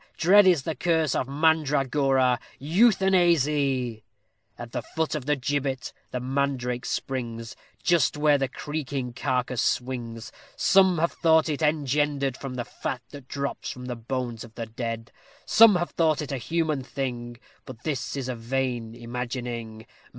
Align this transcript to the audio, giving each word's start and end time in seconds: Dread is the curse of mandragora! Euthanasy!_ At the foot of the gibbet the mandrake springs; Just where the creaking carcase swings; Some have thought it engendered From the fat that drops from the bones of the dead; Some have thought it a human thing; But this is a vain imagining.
Dread 0.17 0.47
is 0.47 0.63
the 0.63 0.73
curse 0.73 1.13
of 1.13 1.27
mandragora! 1.27 2.39
Euthanasy!_ 2.57 4.01
At 4.57 4.71
the 4.71 4.81
foot 4.81 5.13
of 5.13 5.27
the 5.27 5.35
gibbet 5.35 5.93
the 6.09 6.19
mandrake 6.19 6.85
springs; 6.87 7.55
Just 7.83 8.17
where 8.17 8.39
the 8.39 8.47
creaking 8.47 9.13
carcase 9.13 9.61
swings; 9.61 10.31
Some 10.55 10.97
have 10.97 11.11
thought 11.11 11.49
it 11.49 11.61
engendered 11.61 12.35
From 12.35 12.55
the 12.55 12.65
fat 12.65 13.03
that 13.11 13.27
drops 13.27 13.69
from 13.69 13.85
the 13.85 13.95
bones 13.95 14.43
of 14.43 14.55
the 14.55 14.65
dead; 14.65 15.11
Some 15.45 15.75
have 15.75 15.91
thought 15.91 16.19
it 16.23 16.31
a 16.31 16.37
human 16.39 16.81
thing; 16.81 17.37
But 17.67 17.83
this 17.83 18.15
is 18.17 18.27
a 18.27 18.33
vain 18.33 18.95
imagining. 18.95 19.85